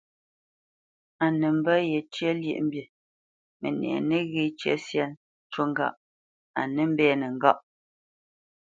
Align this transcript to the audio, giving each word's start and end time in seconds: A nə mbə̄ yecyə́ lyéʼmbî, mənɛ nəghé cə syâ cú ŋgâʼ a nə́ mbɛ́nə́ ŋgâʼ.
A 1.23 1.25
nə 1.39 1.47
mbə̄ 1.57 1.77
yecyə́ 1.91 2.31
lyéʼmbî, 2.41 2.81
mənɛ 3.61 3.89
nəghé 4.09 4.43
cə 4.59 4.71
syâ 4.87 5.05
cú 5.51 5.61
ŋgâʼ 5.71 5.95
a 6.59 6.61
nə́ 6.73 6.85
mbɛ́nə́ 6.91 7.29
ŋgâʼ. 7.35 7.59